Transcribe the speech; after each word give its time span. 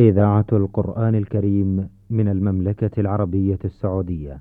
إذاعة 0.00 0.46
القرآن 0.52 1.14
الكريم 1.14 1.90
من 2.10 2.28
المملكة 2.28 3.00
العربية 3.00 3.58
السعودية. 3.64 4.40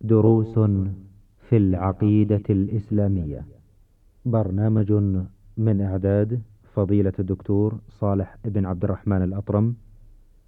دروس 0.00 0.58
في 1.48 1.56
العقيدة 1.56 2.42
الإسلامية. 2.50 3.44
برنامج 4.24 4.92
من 5.56 5.80
إعداد 5.80 6.42
فضيلة 6.74 7.12
الدكتور 7.18 7.74
صالح 7.88 8.36
بن 8.44 8.66
عبد 8.66 8.84
الرحمن 8.84 9.22
الأطرم. 9.22 9.76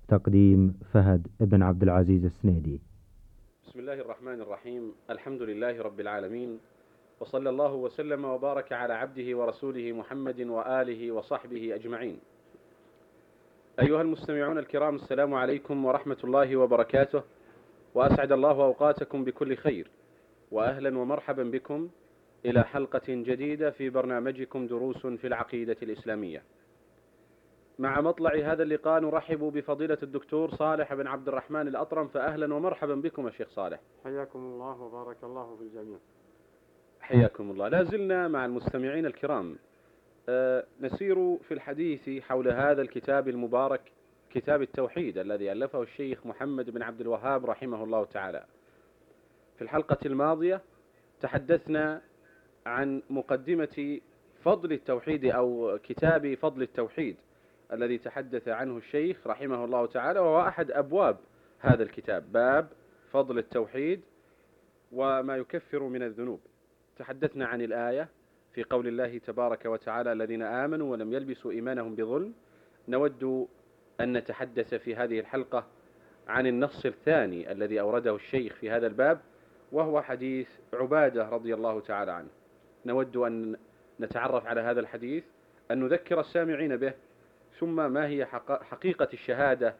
تقديم 0.09 0.75
فهد 0.93 1.27
بن 1.41 1.63
عبد 1.63 1.83
العزيز 1.83 2.25
السنيدي. 2.25 2.81
بسم 3.67 3.81
الله 3.81 3.95
الرحمن 3.95 4.41
الرحيم 4.41 4.83
الحمد 5.11 5.43
لله 5.43 5.83
رب 5.83 6.01
العالمين 6.01 6.59
وصلى 7.21 7.51
الله 7.51 7.75
وسلم 7.75 8.25
وبارك 8.25 8.73
على 8.73 8.95
عبده 8.95 9.39
ورسوله 9.39 9.93
محمد 9.93 10.41
وآله 10.41 11.13
وصحبه 11.13 11.75
أجمعين 11.75 12.19
أيها 13.81 14.03
المستمعون 14.03 14.59
الكرام 14.59 14.97
السلام 14.97 15.35
عليكم 15.35 15.85
ورحمة 15.85 16.17
الله 16.25 16.57
وبركاته 16.57 17.23
وأسعد 17.95 18.33
الله 18.33 18.51
أوقاتكم 18.51 19.25
بكل 19.25 19.57
خير 19.57 19.91
وأهلا 20.51 20.99
ومرحبا 20.99 21.43
بكم 21.43 21.89
إلى 22.45 22.65
حلقة 22.65 23.03
جديدة 23.09 23.71
في 23.71 23.91
برنامجكم 23.91 24.67
دروس 24.67 25.07
في 25.07 25.27
العقيدة 25.27 25.77
الإسلامية. 25.83 26.43
مع 27.79 28.01
مطلع 28.01 28.31
هذا 28.53 28.63
اللقاء 28.63 29.01
نرحب 29.01 29.39
بفضيلة 29.39 29.99
الدكتور 30.03 30.51
صالح 30.51 30.95
بن 30.95 31.07
عبد 31.07 31.29
الرحمن 31.29 31.69
الأطرم 31.69 32.09
فأهلا 32.09 32.55
ومرحبا 32.55 32.95
بكم 32.95 33.27
يا 33.27 33.33
شيخ 33.33 33.49
صالح. 33.51 33.81
حياكم 34.05 34.39
الله 34.39 34.81
وبارك 34.81 35.25
الله 35.25 35.57
في 35.57 35.63
الجميع. 35.63 35.99
حياكم 37.01 37.51
الله. 37.51 37.69
لا 37.69 37.83
زلنا 37.83 38.29
مع 38.29 38.45
المستمعين 38.45 39.07
الكرام. 39.07 39.59
نسير 40.81 41.37
في 41.37 41.55
الحديث 41.55 42.23
حول 42.23 42.49
هذا 42.49 42.83
الكتاب 42.83 43.29
المبارك 43.29 43.81
كتاب 44.31 44.63
التوحيد 44.63 45.19
الذي 45.19 45.53
ألفه 45.53 45.83
الشيخ 45.83 46.27
محمد 46.27 46.71
بن 46.71 46.83
عبد 46.83 47.01
الوهاب 47.01 47.47
رحمه 47.47 47.85
الله 47.85 48.05
تعالى. 48.05 48.45
في 49.57 49.63
الحلقة 49.63 49.99
الماضية 50.07 50.61
تحدثنا 51.21 52.03
عن 52.67 53.03
مقدمة 53.11 54.01
فضل 54.45 54.73
التوحيد 54.73 55.25
أو 55.25 55.79
كتاب 55.83 56.35
فضل 56.35 56.63
التوحيد 56.63 57.17
الذي 57.73 57.99
تحدث 57.99 58.49
عنه 58.49 58.77
الشيخ 58.77 59.27
رحمه 59.27 59.65
الله 59.65 59.87
تعالى 59.87 60.21
وهو 60.21 60.49
أحد 60.49 60.71
أبواب 60.71 61.17
هذا 61.59 61.83
الكتاب 61.83 62.33
باب 62.33 62.69
فضل 63.11 63.39
التوحيد 63.39 64.01
وما 64.93 65.37
يكفر 65.37 65.83
من 65.83 66.03
الذنوب. 66.03 66.41
تحدثنا 66.97 67.47
عن 67.47 67.63
الآية 67.63 68.09
في 68.55 68.63
قول 68.63 68.89
الله 68.89 69.19
تبارك 69.19 69.67
وتعالى 69.67 70.13
الذين 70.13 70.43
آمنوا 70.43 70.93
ولم 70.93 71.13
يلبسوا 71.13 71.53
إيمانهم 71.53 71.95
بظلم 71.95 72.35
نود 72.89 73.49
أن 74.01 74.17
نتحدث 74.17 74.75
في 74.75 74.97
هذه 74.97 75.21
الحلقة 75.21 75.67
عن 76.29 76.47
النص 76.47 76.87
الثاني 76.87 77.53
الذي 77.53 77.81
أورده 77.81 78.15
الشيخ 78.15 78.55
في 78.55 78.71
هذا 78.71 78.87
الباب 78.87 79.21
وهو 79.73 80.03
حديث 80.03 80.49
عبادة 80.73 81.29
رضي 81.29 81.55
الله 81.55 81.81
تعالى 81.81 82.13
عنه. 82.13 82.29
نود 82.87 83.17
أن 83.17 83.57
نتعرف 84.01 84.47
على 84.47 84.61
هذا 84.61 84.81
الحديث 84.81 85.25
أن 85.71 85.81
نذكر 85.81 86.21
السامعين 86.21 86.77
به 86.77 86.93
ثم 87.59 87.93
ما 87.93 88.07
هي 88.07 88.27
حقيقة 88.63 89.09
الشهادة 89.13 89.75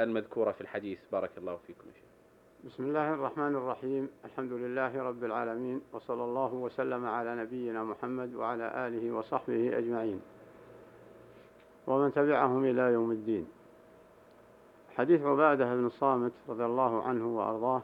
المذكورة 0.00 0.52
في 0.52 0.60
الحديث. 0.60 0.98
بارك 1.12 1.30
الله 1.38 1.56
فيكم 1.66 1.84
بسم 2.66 2.84
الله 2.84 3.14
الرحمن 3.14 3.56
الرحيم. 3.56 4.08
الحمد 4.24 4.52
لله 4.52 5.02
رب 5.02 5.24
العالمين 5.24 5.80
وصلى 5.92 6.24
الله 6.24 6.54
وسلم 6.54 7.06
على 7.06 7.36
نبينا 7.36 7.84
محمد 7.84 8.34
وعلى 8.34 8.86
آله 8.86 9.12
وصحبه 9.12 9.78
أجمعين. 9.78 10.20
ومن 11.86 12.12
تبعهم 12.12 12.64
إلى 12.64 12.82
يوم 12.92 13.10
الدين. 13.10 13.46
حديث 14.96 15.22
عبادة 15.22 15.74
بن 15.74 15.86
الصامت 15.86 16.32
رضي 16.48 16.64
الله 16.64 17.02
عنه 17.02 17.36
وأرضاه 17.38 17.82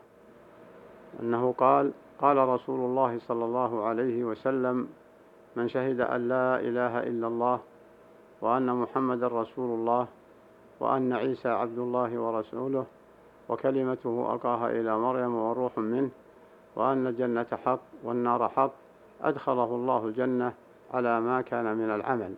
أنه 1.20 1.52
قال 1.52 1.92
قال 2.18 2.36
رسول 2.36 2.80
الله 2.80 3.18
صلى 3.18 3.44
الله 3.44 3.84
عليه 3.84 4.24
وسلم 4.24 4.88
من 5.56 5.68
شهد 5.68 6.00
أن 6.00 6.28
لا 6.28 6.60
إله 6.60 6.98
إلا 6.98 7.26
الله 7.26 7.60
وأن 8.40 8.76
محمد 8.76 9.24
رسول 9.24 9.80
الله 9.80 10.06
وأن 10.80 11.12
عيسى 11.12 11.48
عبد 11.48 11.78
الله 11.78 12.18
ورسوله 12.18 12.86
وكلمته 13.48 14.34
ألقاها 14.34 14.70
إلى 14.70 14.98
مريم 14.98 15.34
وروح 15.34 15.78
منه 15.78 16.10
وأن 16.76 17.06
الجنة 17.06 17.46
حق 17.64 17.80
والنار 18.04 18.48
حق 18.48 18.72
أدخله 19.22 19.64
الله 19.64 20.06
الجنة 20.06 20.52
على 20.94 21.20
ما 21.20 21.40
كان 21.40 21.76
من 21.76 21.90
العمل. 21.90 22.34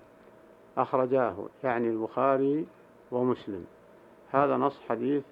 أخرجاه 0.79 1.37
يعني 1.65 1.89
البخاري 1.89 2.67
ومسلم. 3.11 3.67
هذا 4.33 4.57
نص 4.57 4.81
حديث 4.89 5.23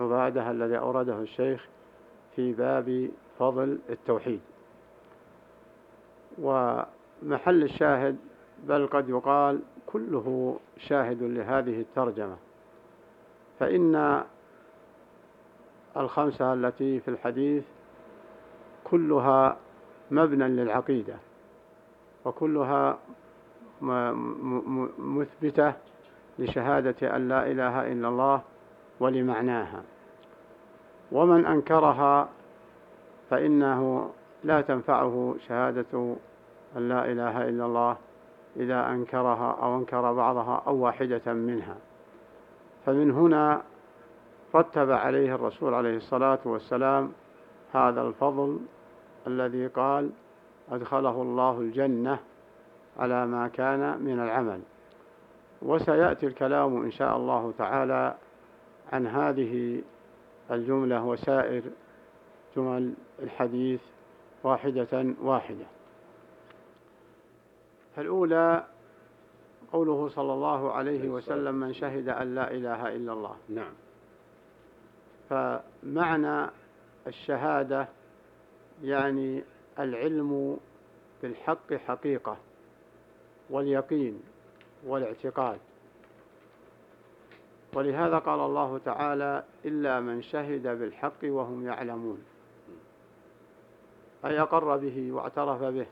عبادة 0.00 0.50
الذي 0.50 0.78
أورده 0.78 1.20
الشيخ 1.20 1.68
في 2.36 2.52
باب 2.52 3.10
فضل 3.38 3.78
التوحيد. 3.90 4.40
ومحل 6.38 7.62
الشاهد 7.62 8.16
بل 8.64 8.86
قد 8.86 9.08
يقال 9.08 9.60
كله 9.86 10.56
شاهد 10.78 11.22
لهذه 11.22 11.80
الترجمة. 11.80 12.36
فإن 13.58 14.24
الخمسة 15.96 16.52
التي 16.52 17.00
في 17.00 17.08
الحديث 17.08 17.64
كلها 18.84 19.56
مبنى 20.10 20.48
للعقيدة 20.48 21.14
وكلها 22.24 22.98
مثبتة 24.98 25.72
لشهادة 26.38 27.16
أن 27.16 27.28
لا 27.28 27.50
إله 27.50 27.92
إلا 27.92 28.08
الله 28.08 28.42
ولمعناها. 29.00 29.82
ومن 31.12 31.46
أنكرها 31.46 32.28
فإنه 33.30 34.10
لا 34.44 34.60
تنفعه 34.60 35.34
شهادة 35.48 36.16
أن 36.76 36.88
لا 36.88 37.12
إله 37.12 37.48
إلا 37.48 37.66
الله 37.66 37.96
إذا 38.56 38.86
أنكرها 38.86 39.56
أو 39.62 39.78
أنكر 39.78 40.12
بعضها 40.12 40.62
أو 40.66 40.76
واحدة 40.76 41.32
منها. 41.32 41.76
فمن 42.86 43.10
هنا 43.10 43.62
رتب 44.54 44.90
عليه 44.90 45.34
الرسول 45.34 45.74
عليه 45.74 45.96
الصلاة 45.96 46.38
والسلام 46.44 47.12
هذا 47.72 48.02
الفضل 48.02 48.60
الذي 49.26 49.66
قال 49.66 50.10
أدخله 50.70 51.22
الله 51.22 51.60
الجنة 51.60 52.18
على 52.98 53.26
ما 53.26 53.48
كان 53.48 54.02
من 54.02 54.20
العمل. 54.20 54.60
وسيأتي 55.62 56.26
الكلام 56.26 56.82
إن 56.82 56.90
شاء 56.90 57.16
الله 57.16 57.52
تعالى 57.58 58.14
عن 58.92 59.06
هذه 59.06 59.82
الجملة 60.50 61.04
وسائر 61.04 61.62
جمل 62.56 62.94
الحديث 63.22 63.80
واحدة 64.42 65.14
واحدة. 65.22 65.64
فالأولى 67.96 68.64
قوله 69.72 70.08
صلى 70.08 70.32
الله 70.32 70.72
عليه 70.72 71.08
وسلم 71.08 71.54
من 71.54 71.72
شهد 71.72 72.08
أن 72.08 72.34
لا 72.34 72.50
إله 72.50 72.96
إلا 72.96 73.12
الله. 73.12 73.36
نعم. 73.48 73.83
فمعنى 75.30 76.50
الشهادة 77.06 77.88
يعني 78.82 79.42
العلم 79.78 80.58
بالحق 81.22 81.74
حقيقة 81.74 82.36
واليقين 83.50 84.22
والاعتقاد. 84.86 85.58
ولهذا 87.74 88.18
قال 88.18 88.40
الله 88.40 88.78
تعالى 88.78 89.44
إلا 89.64 90.00
من 90.00 90.22
شهد 90.22 90.62
بالحق 90.62 91.24
وهم 91.24 91.66
يعلمون. 91.66 92.24
أي 94.24 94.40
أقر 94.40 94.76
به 94.76 95.12
واعترف 95.12 95.62
به 95.62 95.86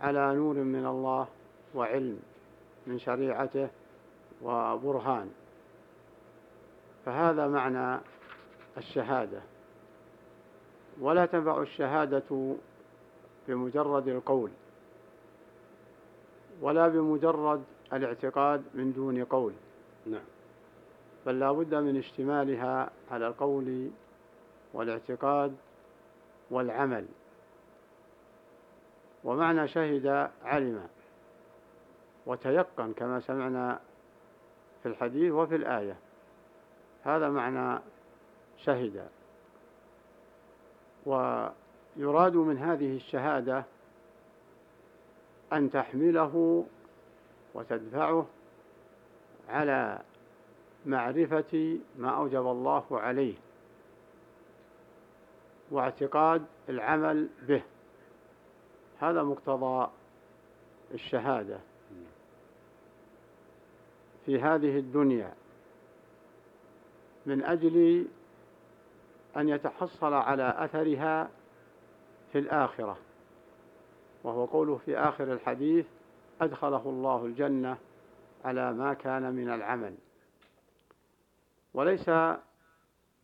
على 0.00 0.34
نور 0.34 0.54
من 0.54 0.86
الله 0.86 1.26
وعلم 1.74 2.22
من 2.86 2.98
شريعته 2.98 3.68
وبرهان. 4.42 5.30
فهذا 7.04 7.46
معنى 7.46 8.00
الشهادة. 8.76 9.40
ولا 11.00 11.26
تنفع 11.26 11.62
الشهادة 11.62 12.54
بمجرد 13.48 14.08
القول 14.08 14.50
ولا 16.60 16.88
بمجرد 16.88 17.64
الاعتقاد 17.92 18.64
من 18.74 18.92
دون 18.92 19.24
قول. 19.24 19.52
نعم. 20.06 20.24
بل 21.26 21.40
لا 21.40 21.52
بد 21.52 21.74
من 21.74 21.96
اشتمالها 21.96 22.90
على 23.10 23.26
القول 23.26 23.90
والاعتقاد 24.72 25.56
والعمل. 26.50 27.06
ومعنى 29.24 29.68
شهد 29.68 30.30
علم 30.44 30.88
وتيقن 32.26 32.92
كما 32.92 33.20
سمعنا 33.20 33.80
في 34.82 34.88
الحديث 34.88 35.32
وفي 35.32 35.56
الآية. 35.56 35.96
هذا 37.04 37.28
معنى 37.28 37.80
شهد. 38.56 39.08
ويراد 41.06 42.36
من 42.36 42.58
هذه 42.58 42.96
الشهادة 42.96 43.64
أن 45.52 45.70
تحمله 45.70 46.64
وتدفعه 47.54 48.26
على 49.48 50.02
معرفة 50.86 51.78
ما 51.98 52.10
أوجب 52.10 52.46
الله 52.46 52.84
عليه 52.90 53.34
واعتقاد 55.70 56.44
العمل 56.68 57.28
به. 57.42 57.62
هذا 59.00 59.22
مقتضى 59.22 59.90
الشهادة 60.94 61.58
في 64.26 64.40
هذه 64.40 64.78
الدنيا. 64.78 65.32
من 67.26 67.42
أجل 67.42 68.06
أن 69.36 69.48
يتحصل 69.48 70.12
على 70.14 70.54
أثرها 70.58 71.30
في 72.32 72.38
الآخرة 72.38 72.96
وهو 74.24 74.44
قوله 74.44 74.76
في 74.76 74.98
آخر 74.98 75.32
الحديث 75.32 75.86
أدخله 76.40 76.82
الله 76.86 77.26
الجنة 77.26 77.78
على 78.44 78.72
ما 78.72 78.94
كان 78.94 79.34
من 79.34 79.50
العمل. 79.50 79.94
وليس 81.74 82.10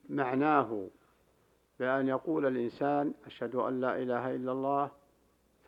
معناه 0.08 0.88
بأن 1.78 2.08
يقول 2.08 2.46
الإنسان 2.46 3.14
أشهد 3.26 3.54
أن 3.54 3.80
لا 3.80 3.96
إله 3.96 4.34
إلا 4.34 4.52
الله 4.52 4.90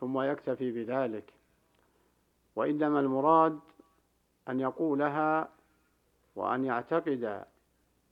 ثم 0.00 0.20
يكتفي 0.20 0.70
بذلك. 0.72 1.32
وإنما 2.56 3.00
المراد 3.00 3.60
أن 4.48 4.60
يقولها 4.60 5.48
وأن 6.36 6.64
يعتقد 6.64 7.44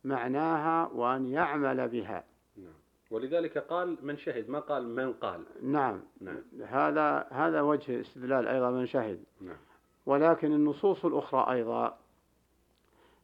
معناها 0.05 0.89
وأن 0.89 1.27
يعمل 1.27 1.89
بها 1.89 2.25
نعم. 2.57 2.73
ولذلك 3.11 3.59
قال 3.59 3.99
من 4.03 4.17
شهد 4.17 4.51
ما 4.51 4.61
قال 4.61 4.89
من 4.89 5.13
قال 5.13 5.45
نعم, 5.63 6.01
نعم. 6.21 6.43
هذا 6.67 7.27
هذا 7.31 7.61
وجه 7.61 8.01
استدلال 8.01 8.49
أيضا 8.49 8.71
من 8.71 8.87
شهد 8.87 9.25
نعم. 9.41 9.57
ولكن 10.07 10.53
النصوص 10.53 11.05
الأخرى 11.05 11.53
أيضا 11.53 11.99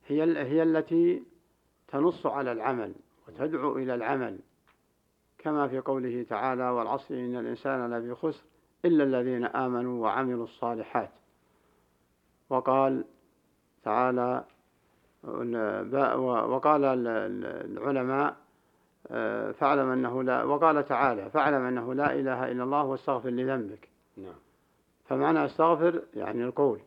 هي 0.07 0.23
هي 0.23 0.63
التي 0.63 1.23
تنص 1.89 2.27
على 2.27 2.53
العمل 2.53 2.95
وتدعو 3.29 3.77
إلى 3.77 3.95
العمل 3.95 4.39
كما 5.39 5.69
في 5.69 5.81
قوله 5.81 6.23
تعالى 6.23 6.71
والعصر 6.71 7.15
إن 7.15 7.37
الإنسان 7.37 7.95
لفي 7.95 8.15
خسر 8.15 8.45
إلا 8.85 9.05
الذين 9.05 9.45
آمنوا 9.45 10.03
وعملوا 10.03 10.45
الصالحات 10.45 11.11
وقال 12.51 13.05
تعالى 13.83 14.45
وقال 15.27 16.85
العلماء 16.85 18.37
فاعلم 19.53 19.89
أنه 19.89 20.23
لا 20.23 20.45
وقال 20.45 20.85
تعالى 20.85 21.31
فاعلم 21.31 21.65
أنه 21.65 21.95
لا 21.95 22.13
إله 22.13 22.53
إلا 22.53 22.65
الله 22.65 22.85
واستغفر 22.85 23.31
لذنبك. 23.31 23.89
نعم. 24.17 24.35
فمعنى 25.05 25.45
استغفر 25.45 26.03
يعني 26.15 26.45
القول 26.45 26.81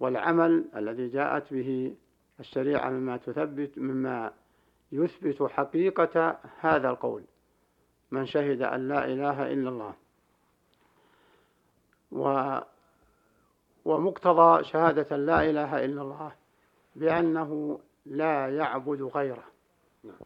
والعمل 0.00 0.64
الذي 0.76 1.08
جاءت 1.08 1.54
به 1.54 1.94
الشريعة 2.40 2.90
مما 2.90 3.16
تثبت 3.16 3.78
مما 3.78 4.32
يثبت 4.92 5.42
حقيقة 5.42 6.38
هذا 6.60 6.90
القول. 6.90 7.22
من 8.10 8.26
شهد 8.26 8.62
أن 8.62 8.88
لا 8.88 9.04
إله 9.04 9.52
إلا 9.52 9.68
الله. 9.68 9.94
و 12.12 12.58
ومقتضى 13.84 14.64
شهادة 14.64 15.16
لا 15.16 15.50
إله 15.50 15.84
إلا 15.84 16.02
الله. 16.02 16.32
بأنه 16.98 17.80
لا 18.06 18.56
يعبد 18.56 19.02
غيره. 19.02 19.44
نعم. 20.04 20.16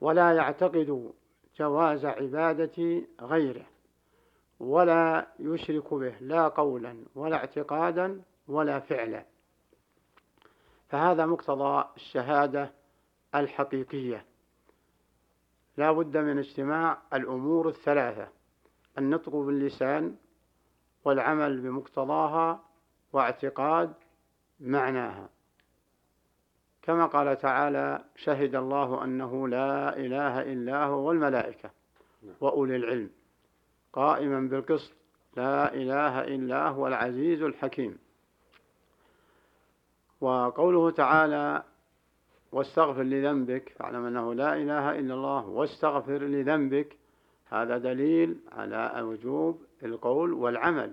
ولا 0.00 0.32
يعتقد 0.32 1.12
جواز 1.56 2.04
عبادة 2.04 3.02
غيره. 3.20 3.66
ولا 4.60 5.26
يشرك 5.38 5.94
به 5.94 6.14
لا 6.20 6.48
قولا 6.48 7.04
ولا 7.14 7.36
اعتقادا 7.36 8.22
ولا 8.48 8.80
فعلا. 8.80 9.24
فهذا 10.88 11.26
مقتضى 11.26 11.84
الشهادة 11.96 12.72
الحقيقية. 13.34 14.24
لا 15.76 15.92
بد 15.92 16.16
من 16.16 16.38
اجتماع 16.38 16.98
الأمور 17.14 17.68
الثلاثة 17.68 18.28
النطق 18.98 19.36
باللسان 19.36 20.16
والعمل 21.04 21.60
بمقتضاها 21.60 22.64
واعتقاد 23.12 23.94
معناها. 24.60 25.35
كما 26.86 27.06
قال 27.06 27.38
تعالى 27.38 28.04
شهد 28.16 28.54
الله 28.54 29.04
أنه 29.04 29.48
لا 29.48 29.96
إله 29.96 30.42
إلا 30.42 30.84
هو 30.84 31.08
والملائكة 31.08 31.70
نعم. 32.22 32.34
وأولي 32.40 32.76
العلم. 32.76 33.10
قائما 33.92 34.40
بالقسط 34.40 34.92
لا 35.36 35.74
إله 35.74 36.24
إلا 36.24 36.68
هو 36.68 36.86
العزيز 36.86 37.42
الحكيم. 37.42 37.98
وقوله 40.20 40.90
تعالى 40.90 41.62
واستغفر 42.52 43.02
لذنبك 43.02 43.68
فاعلم 43.78 44.04
أنه 44.04 44.34
لا 44.34 44.54
إله 44.54 44.98
إلا 44.98 45.14
الله 45.14 45.46
واستغفر 45.48 46.18
لذنبك. 46.18 46.96
هذا 47.48 47.78
دليل 47.78 48.40
على 48.52 49.02
وجوب 49.02 49.62
القول 49.82 50.32
والعمل. 50.32 50.92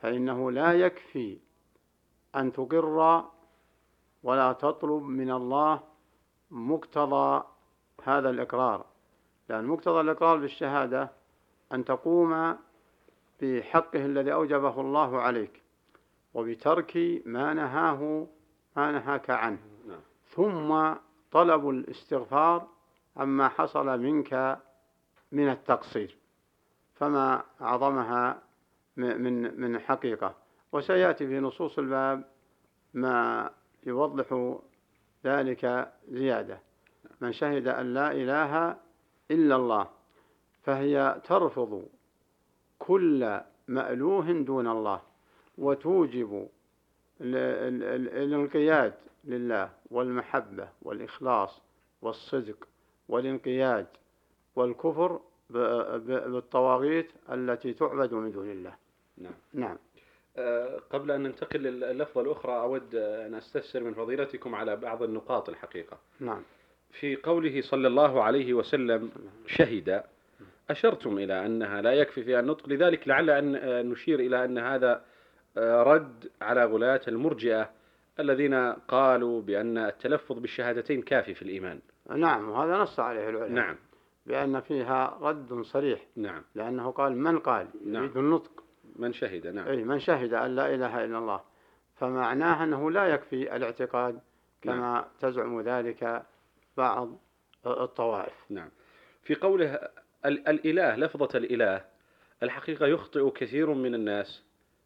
فإنه 0.00 0.50
لا 0.50 0.72
يكفي 0.72 1.38
أن 2.36 2.52
تقر 2.52 3.24
ولا 4.22 4.52
تطلب 4.52 5.02
من 5.02 5.30
الله 5.30 5.80
مقتضى 6.50 7.44
هذا 8.02 8.30
الإقرار. 8.30 8.86
لأن 9.48 9.64
مقتضى 9.64 10.00
الإقرار 10.00 10.36
بالشهادة 10.36 11.10
أن 11.72 11.84
تقوم 11.84 12.56
بحقه 13.42 14.06
الذي 14.06 14.32
أوجبه 14.32 14.80
الله 14.80 15.20
عليك 15.20 15.62
وبترك 16.34 17.22
ما 17.26 17.54
نهاه 17.54 18.26
ما 18.76 18.92
نهاك 18.92 19.30
عنه. 19.30 19.58
نعم. 19.88 20.00
ثم 20.28 20.98
طلب 21.30 21.68
الاستغفار 21.68 22.68
عما 23.16 23.48
حصل 23.48 24.00
منك 24.00 24.58
من 25.32 25.48
التقصير 25.48 26.18
فما 26.94 27.42
أعظمها 27.60 28.42
من 28.96 29.60
من 29.60 29.78
حقيقة. 29.78 30.34
وسيأتي 30.72 31.26
في 31.26 31.40
نصوص 31.40 31.78
الباب 31.78 32.24
ما 32.94 33.50
يوضح 33.86 34.56
ذلك 35.24 35.92
زيادة. 36.08 36.58
من 37.20 37.32
شهد 37.32 37.68
أن 37.68 37.94
لا 37.94 38.12
إله 38.12 38.76
إلا 39.30 39.56
الله 39.56 39.88
فهي 40.62 41.20
ترفض 41.24 41.86
كل 42.78 43.40
مألوه 43.68 44.32
دون 44.32 44.68
الله 44.68 45.00
وتوجب 45.58 46.48
الانقياد 47.20 48.94
لله 49.24 49.70
والمحبة 49.90 50.68
والإخلاص 50.82 51.60
والصدق 52.02 52.68
والانقياد 53.08 53.86
والكفر 54.56 55.20
بالطواغيت 55.50 57.10
التي 57.32 57.72
تعبد 57.72 58.14
من 58.14 58.32
دون 58.32 58.50
الله. 58.50 58.74
نعم. 59.18 59.32
نعم. 59.52 59.76
قبل 60.90 61.10
أن 61.10 61.22
ننتقل 61.22 61.60
لللفظة 61.60 62.20
الأخرى 62.20 62.52
أود 62.52 62.94
أن 62.94 63.34
أستفسر 63.34 63.82
من 63.82 63.94
فضيلتكم 63.94 64.54
على 64.54 64.76
بعض 64.76 65.02
النقاط 65.02 65.48
الحقيقة. 65.48 65.98
نعم. 66.20 66.42
في 66.90 67.16
قوله 67.16 67.60
صلى 67.60 67.88
الله 67.88 68.22
عليه 68.22 68.54
وسلم 68.54 69.10
شهد. 69.46 70.02
أشرتم 70.70 71.18
إلى 71.18 71.46
أنها 71.46 71.82
لا 71.82 71.92
يكفي 71.92 72.24
فيها 72.24 72.40
النطق 72.40 72.68
لذلك 72.68 73.08
لعل 73.08 73.30
أن 73.30 73.90
نشير 73.90 74.20
إلى 74.20 74.44
أن 74.44 74.58
هذا 74.58 75.04
رد 75.58 76.30
على 76.42 76.64
غلاة 76.64 77.00
المرجئة 77.08 77.70
الذين 78.20 78.72
قالوا 78.72 79.42
بأن 79.42 79.78
التلفظ 79.78 80.38
بالشهادتين 80.38 81.02
كافي 81.02 81.34
في 81.34 81.42
الإيمان. 81.42 81.80
نعم 82.16 82.50
وهذا 82.50 82.76
نص 82.76 83.00
عليه 83.00 83.28
العلماء. 83.28 83.50
نعم. 83.50 83.76
بأن 84.26 84.60
فيها 84.60 85.18
رد 85.20 85.62
صريح. 85.62 86.06
نعم. 86.16 86.42
لأنه 86.54 86.90
قال 86.90 87.16
من 87.16 87.38
قال؟ 87.38 87.66
نعم. 87.86 88.04
يريد 88.04 88.16
النطق. 88.16 88.61
من 88.96 89.12
شهد 89.12 89.46
نعم. 89.46 89.68
أي 89.68 89.76
من 89.84 89.98
شهد 90.00 90.34
أن 90.34 90.56
لا 90.56 90.74
إله 90.74 91.04
إلا 91.04 91.18
الله. 91.18 91.40
فمعناه 91.96 92.64
أنه 92.64 92.90
لا 92.90 93.06
يكفي 93.06 93.56
الاعتقاد 93.56 94.20
كما 94.62 94.76
نعم. 94.76 95.04
تزعم 95.20 95.60
ذلك 95.60 96.22
بعض 96.76 97.18
الطوائف. 97.66 98.34
نعم. 98.50 98.68
في 99.22 99.34
قوله 99.34 99.74
ال- 100.26 100.48
الإله 100.48 100.96
لفظة 100.96 101.38
الإله 101.38 101.84
الحقيقة 102.42 102.86
يخطئ 102.86 103.30
كثير 103.30 103.74
من 103.74 103.94
الناس 103.94 104.42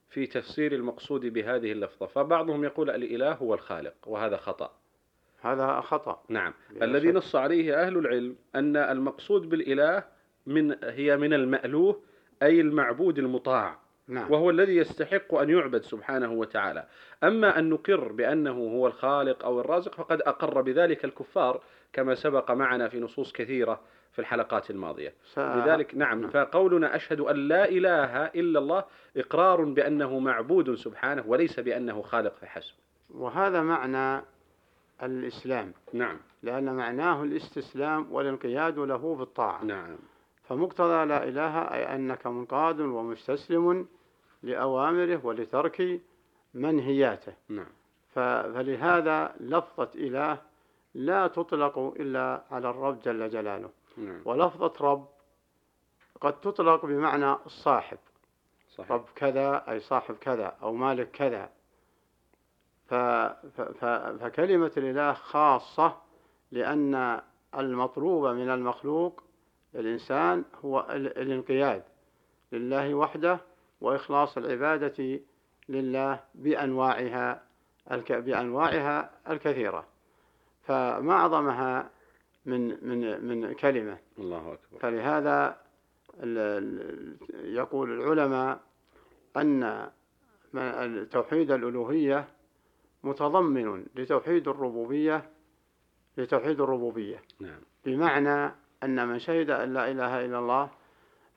في 0.08 0.26
تفسير 0.26 0.72
المقصود 0.72 1.26
بهذه 1.26 1.72
اللفظة. 1.72 2.06
فبعضهم 2.06 2.64
يقول 2.64 2.90
الإله 2.90 3.32
هو 3.32 3.54
الخالق 3.54 3.94
وهذا 4.06 4.36
خطأ. 4.36 4.70
هذا 5.40 5.80
خطأ. 5.80 6.22
نعم. 6.28 6.54
الذي. 6.82 7.12
نص 7.12 7.36
عليه 7.36 7.82
أهل 7.82 7.98
العلم 7.98 8.36
أن 8.54 8.76
المقصود 8.76 9.48
بالإله 9.48 10.04
من 10.46 10.76
هي 10.84 11.16
من 11.16 11.32
المألوه 11.34 12.00
أي 12.42 12.60
المعبود 12.60 13.18
المطاع. 13.18 13.78
نعم. 14.08 14.32
وهو 14.32 14.50
الذي 14.50 14.76
يستحق 14.76 15.34
أن 15.34 15.50
يعبد 15.50 15.82
سبحانه 15.82 16.32
وتعالى. 16.32 16.86
أما 17.25 17.58
أن 17.58 17.70
نقر 17.70 18.12
بأنه 18.12 18.52
هو 18.52 18.86
الخالق 18.86 19.44
أو 19.44 19.60
الرازق 19.60 19.94
فقد 19.94 20.20
أقر 20.20 20.60
بذلك 20.60 21.04
الكفار 21.04 21.60
كما 21.92 22.14
سبق 22.14 22.50
معنا 22.50 22.88
في 22.88 23.00
نصوص 23.00 23.32
كثيرة 23.32 23.80
في 24.12 24.18
الحلقات 24.18 24.70
الماضية. 24.70 25.14
لذلك 25.36 25.94
نعم 25.94 26.20
نعم. 26.20 26.30
فقولنا 26.30 26.96
أشهد 26.96 27.20
أن 27.20 27.36
لا 27.36 27.68
إله 27.68 28.25
إلا 28.26 28.58
الله 28.58 28.84
إقرار 29.16 29.64
بأنه 29.64 30.18
معبود 30.18 30.75
سبحانه 30.75 31.25
وليس 31.26 31.60
بأنه 31.60 32.02
خالق 32.02 32.34
فحسب 32.36 32.75
وهذا 33.10 33.62
معنى 33.62 34.25
الإسلام. 35.02 35.72
نعم. 35.92 36.16
لأن 36.42 36.75
معناه 36.75 37.22
الاستسلام 37.22 38.12
والانقياد 38.12 38.78
له 38.78 39.16
بالطاعة 39.16 39.64
نعم. 39.64 39.96
فمقتضى 40.48 41.04
لا 41.04 41.24
إله 41.24 41.58
أي 41.58 41.94
أنك 41.94 42.26
منقاد 42.26 42.80
ومستسلم 42.80 43.88
لأوامره 44.42 45.26
ولترك 45.26 46.00
منهياته. 46.54 47.32
نعم. 47.48 47.66
فلهذا 48.14 49.34
لفظة 49.40 49.90
إله 49.94 50.38
لا 50.94 51.26
تطلق 51.26 51.78
إلا 51.78 52.44
على 52.50 52.70
الرب 52.70 53.00
جل 53.00 53.30
جلاله. 53.30 53.70
نعم. 53.96 54.20
ولفظة 54.24 54.72
رب 54.80 55.08
قد 56.20 56.40
تطلق 56.40 56.86
بمعنى 56.86 57.36
الصاحب 57.46 57.98
صحيح. 58.68 58.92
رب 58.92 59.04
كذا 59.14 59.70
أي 59.70 59.80
صاحب 59.80 60.14
كذا 60.14 60.56
أو 60.62 60.72
مالك 60.72 61.10
كذا. 61.10 61.50
ف 62.86 62.94
ف 62.94 63.60
ف 63.60 63.84
فكلمة 64.22 64.72
الإله 64.76 65.12
خاصة 65.12 65.96
لأن 66.50 67.20
المطلوب 67.54 68.26
من 68.26 68.50
المخلوق 68.50 69.22
الإنسان 69.76 70.45
هو 70.64 70.87
الانقياد 70.90 71.83
لله 72.52 72.95
وحده 72.95 73.40
وإخلاص 73.80 74.37
العبادة 74.38 75.21
لله 75.68 76.21
بأنواعها 76.35 77.42
بأنواعها 78.11 79.11
الكثيرة. 79.30 79.87
فما 80.62 81.12
أعظمها 81.12 81.90
من 82.47 82.88
من 82.88 83.25
من 83.25 83.52
كلمة. 83.52 83.99
الله 84.18 84.52
أكبر. 84.52 84.78
فلهذا 84.80 85.59
يقول 87.35 87.92
العلماء 87.92 88.61
أن 89.37 89.90
توحيد 91.11 91.50
الألوهية 91.50 92.28
متضمن 93.02 93.87
لتوحيد 93.95 94.49
الربوبية 94.49 95.30
لتوحيد 96.16 96.61
الربوبية. 96.61 97.23
نعم. 97.40 97.61
بمعنى 97.85 98.54
أن 98.83 99.09
من 99.09 99.18
شهد 99.18 99.50
أن 99.50 99.75
لا 99.75 99.90
إله 99.90 100.25
إلا 100.25 100.38
الله 100.38 100.68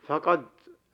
فقد 0.08 0.46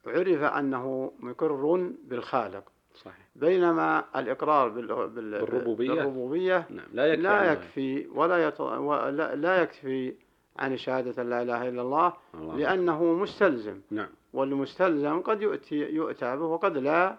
عرف 0.07 0.43
أنه 0.43 1.11
مقر 1.19 1.93
بالخالق. 2.03 2.63
صحيح. 2.95 3.27
بينما 3.35 4.05
الإقرار 4.15 4.69
بال... 4.69 4.87
بال... 4.87 5.39
بالربوبية؟ 5.39 5.93
بالربوبية 5.93 6.67
نعم 6.69 6.85
لا 6.93 7.05
يكفي 7.05 7.21
لا. 7.23 7.51
يكفي 7.51 8.07
ولا 8.13 8.47
يط... 8.47 8.61
ولا 8.61 9.35
لا 9.35 9.61
يكفي 9.61 10.13
عن 10.57 10.77
شهادة 10.77 11.23
لا 11.23 11.41
إله 11.41 11.69
إلا 11.69 11.81
الله 11.81 12.13
الله 12.33 12.55
لأنه 12.55 13.03
مستلزم. 13.03 13.81
نعم. 13.91 14.09
والمستلزم 14.33 15.21
قد 15.21 15.41
يؤتي 15.41 15.75
يؤتى 15.75 16.35
به 16.35 16.43
وقد 16.43 16.77
لا 16.77 17.17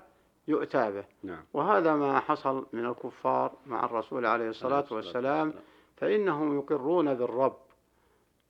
يؤتى 0.48 0.92
به. 0.92 1.04
نعم. 1.22 1.42
وهذا 1.52 1.94
ما 1.94 2.20
حصل 2.20 2.66
من 2.72 2.86
الكفار 2.86 3.52
مع 3.66 3.84
الرسول 3.84 4.26
عليه 4.26 4.48
الصلاة 4.48 4.84
والسلام. 4.90 5.52
فإنهم 5.96 6.58
يقرون 6.58 7.14
بالرب. 7.14 7.56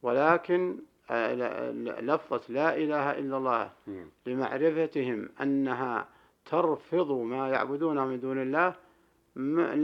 ولكن 0.07 0.77
آه، 1.11 1.71
لفظة 2.01 2.41
لا 2.49 2.77
إله 2.77 3.19
إلا 3.19 3.37
الله. 3.37 3.71
لمعرفتهم 4.27 5.29
أنها 5.41 6.09
ترفض 6.45 7.11
ما 7.11 7.49
يعبدون 7.49 8.07
من 8.07 8.21
دون 8.21 8.43
الله 8.43 8.75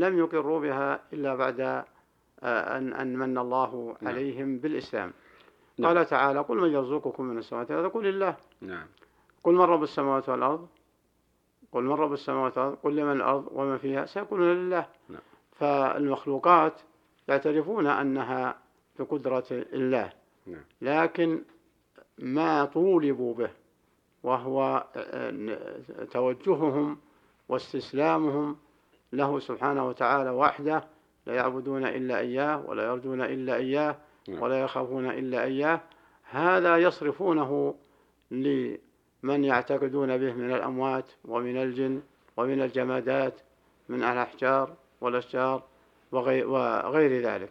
لم 0.02 0.19
يقروا 0.19 0.61
بها 0.61 1.00
إلا 1.12 1.35
بعد 1.35 1.61
آه، 1.61 1.85
أن 2.79 2.93
أن 2.93 3.17
من 3.19 3.38
الله 3.38 3.97
نعم. 4.00 4.14
عليهم 4.14 4.59
بالإسلام 4.59 5.12
نعم. 5.79 5.97
قال 5.97 6.07
تعالى 6.07 6.41
قل 6.41 6.57
من 6.57 6.71
يرزقكم 6.71 7.25
من 7.25 7.38
السماوات 7.38 7.71
والأرض 7.71 7.91
قل 7.91 8.07
الله 8.07 8.37
نعم 8.61 8.87
قل 9.45 9.52
من 9.52 9.61
رب 9.61 9.83
السماوات 9.83 10.29
والأرض 10.29 10.69
قل 11.73 11.83
من 11.83 11.93
رب 11.93 12.12
السماوات 12.12 12.59
والأرض 12.59 12.76
قل 12.83 12.97
لمن 12.97 13.12
الأرض 13.12 13.49
وما 13.52 13.79
فيها 13.79 14.07
سيقولون 14.07 14.49
لله 14.55 14.87
نعم. 15.09 15.21
فالمخلوقات 15.52 16.81
يعترفون 17.29 17.87
أنها 17.87 18.62
بقدرة 18.99 19.45
الله 19.51 20.13
نعم. 20.47 20.65
لكن 20.83 21.43
ما 22.19 22.65
طولبوا 22.65 23.35
به 23.35 23.51
وهو 24.23 24.87
توجههم 26.11 26.99
واستسلامهم 27.49 28.57
له 29.13 29.39
سبحانه 29.39 29.89
وتعالى 29.89 30.31
وحده 30.31 30.85
لا 31.27 31.35
يعبدون 31.35 31.87
إلا 31.87 32.19
إياه 32.19 32.65
ولا 32.67 32.85
يرجون 32.85 33.23
إلا 33.23 33.57
إياه 33.57 33.97
نعم. 34.29 34.43
ولا 34.43 34.61
يخافون 34.61 35.11
إلا 35.11 35.45
إياه 35.45 35.81
هذا 36.31 36.77
يصرفونه 36.77 37.75
لمن 38.31 39.45
يعتقدون 39.45 40.17
به 40.17 40.33
من 40.33 40.55
الأموات 40.55 41.05
ومن 41.25 41.57
الجن 41.57 42.03
ومن 42.37 42.63
الجمادات 42.63 43.35
من 43.89 44.03
الأحجار 44.03 44.75
والأشجار 45.01 45.63
وغير, 46.13 46.49
وغير 46.49 47.23
ذلك 47.23 47.51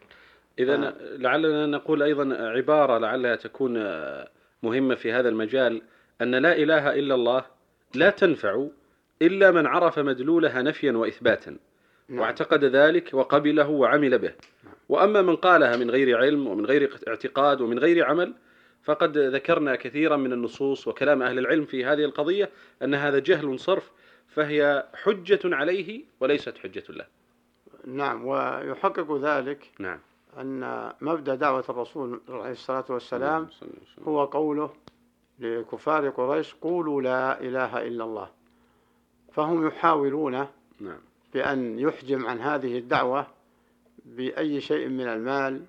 إذا 0.59 0.75
آه. 0.75 0.93
لعلنا 1.17 1.65
نقول 1.65 2.03
أيضا 2.03 2.35
عبارة 2.35 2.97
لعلها 2.97 3.35
تكون 3.35 3.73
مهمة 4.63 4.95
في 4.95 5.11
هذا 5.11 5.29
المجال 5.29 5.81
أن 6.21 6.35
لا 6.35 6.55
إله 6.55 6.93
إلا 6.93 7.15
الله 7.15 7.45
لا 7.95 8.09
تنفع 8.09 8.67
إلا 9.21 9.51
من 9.51 9.67
عرف 9.67 9.99
مدلولها 9.99 10.61
نفيا 10.61 10.91
وإثباتا 10.91 11.57
نعم. 12.09 12.19
واعتقد 12.19 12.63
ذلك 12.63 13.13
وقبله 13.13 13.69
وعمل 13.69 14.19
به 14.19 14.33
وأما 14.89 15.21
من 15.21 15.35
قالها 15.35 15.77
من 15.77 15.91
غير 15.91 16.17
علم 16.17 16.47
ومن 16.47 16.65
غير 16.65 16.89
اعتقاد 17.07 17.61
ومن 17.61 17.79
غير 17.79 18.05
عمل 18.05 18.33
فقد 18.83 19.17
ذكرنا 19.17 19.75
كثيرا 19.75 20.17
من 20.17 20.33
النصوص 20.33 20.87
وكلام 20.87 21.21
أهل 21.21 21.39
العلم 21.39 21.65
في 21.65 21.85
هذه 21.85 22.05
القضية 22.05 22.49
أن 22.83 22.95
هذا 22.95 23.19
جهل 23.19 23.59
صرف 23.59 23.91
فهي 24.27 24.85
حجة 24.93 25.39
عليه 25.45 26.03
وليست 26.19 26.57
حجة 26.57 26.83
له 26.89 27.05
نعم 27.85 28.25
ويحقق 28.25 29.17
ذلك 29.21 29.71
نعم 29.79 29.99
أن 30.37 30.91
مبدأ 31.01 31.35
دعوة 31.35 31.63
الرسول 31.69 32.21
عليه 32.29 32.51
الصلاة 32.51 32.85
والسلام 32.89 33.47
صلى 33.51 33.61
الله 33.61 33.73
عليه 33.73 33.91
وسلم. 33.91 34.03
هو 34.13 34.25
قوله 34.25 34.69
لكفار 35.39 36.09
قريش 36.09 36.53
قولوا 36.53 37.01
لا 37.01 37.41
إله 37.41 37.87
إلا 37.87 38.03
الله. 38.03 38.29
فهم 39.31 39.67
يحاولون 39.67 40.47
نعم. 40.79 40.99
بأن 41.33 41.79
يحجم 41.79 42.25
عن 42.25 42.39
هذه 42.39 42.77
الدعوة 42.77 43.27
بأي 44.05 44.61
شيء 44.61 44.87
من 44.87 45.07
المال 45.07 45.65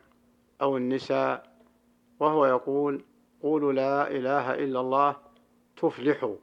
أو 0.62 0.76
النساء 0.76 1.52
وهو 2.20 2.46
يقول 2.46 3.04
قولوا 3.42 3.72
لا 3.72 4.10
إله 4.10 4.54
إلا 4.54 4.80
الله 4.80 5.16
تفلحوا. 5.76 6.36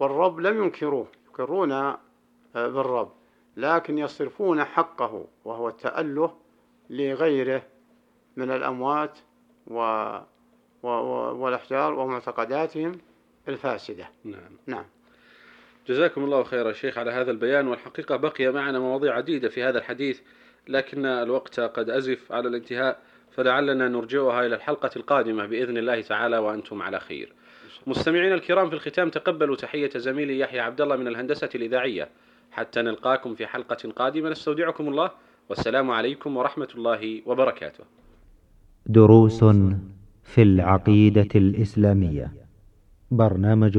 والرب 0.00 0.40
لم 0.40 0.64
ينكروه 0.64 1.06
يقرون 1.28 1.72
آه، 1.72 1.96
بالرب 2.54 3.12
لكن 3.56 3.98
يصرفون 3.98 4.64
حقه 4.64 5.24
وهو 5.44 5.68
التأله 5.68 6.36
لغيره 6.92 7.62
من 8.36 8.50
الأموات 8.50 9.18
و 9.66 9.76
والأحجار 10.82 11.94
ومعتقداتهم 11.94 12.98
الفاسدة. 13.48 14.08
نعم. 14.24 14.58
نعم. 14.66 14.84
جزاكم 15.88 16.24
الله 16.24 16.42
خيرا 16.42 16.72
شيخ 16.72 16.98
على 16.98 17.10
هذا 17.10 17.30
البيان 17.30 17.68
والحقيقة 17.68 18.16
بقي 18.16 18.52
معنا 18.52 18.78
مواضيع 18.78 19.14
عديدة 19.14 19.48
في 19.48 19.62
هذا 19.62 19.78
الحديث 19.78 20.20
لكن 20.68 21.06
الوقت 21.06 21.60
قد 21.60 21.90
أزف 21.90 22.32
على 22.32 22.48
الانتهاء 22.48 23.02
فلعلنا 23.30 23.88
نرجعها 23.88 24.46
إلى 24.46 24.54
الحلقة 24.54 24.90
القادمة 24.96 25.46
بإذن 25.46 25.78
الله 25.78 26.00
تعالى 26.00 26.38
وأنتم 26.38 26.82
على 26.82 27.00
خير. 27.00 27.32
مستمعينا 27.86 28.34
الكرام 28.34 28.68
في 28.68 28.74
الختام 28.74 29.10
تقبلوا 29.10 29.56
تحية 29.56 29.90
زميلي 29.96 30.38
يحيى 30.38 30.60
عبد 30.60 30.80
الله 30.80 30.96
من 30.96 31.08
الهندسة 31.08 31.48
الإذاعية. 31.54 32.08
حتى 32.52 32.82
نلقاكم 32.82 33.34
في 33.34 33.46
حلقة 33.46 33.90
قادمة 33.96 34.30
نستودعكم 34.30 34.88
الله 34.88 35.10
والسلام 35.52 35.90
عليكم 35.90 36.36
ورحمة 36.36 36.68
الله 36.74 37.22
وبركاته. 37.26 37.84
دروس 38.86 39.44
في 40.22 40.42
العقيدة 40.42 41.28
الإسلامية. 41.34 42.32
برنامج 43.10 43.78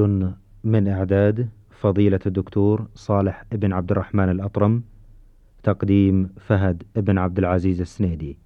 من 0.63 0.88
إعداد 0.88 1.50
فضيلة 1.82 2.20
الدكتور 2.25 2.88
صالح 2.96 3.44
بن 3.51 3.74
عبد 3.74 3.92
الرحمن 3.92 4.30
الأطرم 4.30 4.84
تقديم 5.63 6.30
فهد 6.39 6.84
بن 6.96 7.18
عبد 7.18 7.38
العزيز 7.39 7.82
السنيدي. 7.82 8.38